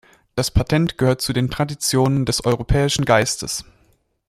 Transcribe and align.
Das 0.33 0.49
Patent 0.49 0.97
gehört 0.97 1.21
zu 1.21 1.31
den 1.31 1.51
Traditionen 1.51 2.25
des 2.25 2.43
europäischen 2.43 3.05
Geistes. 3.05 3.65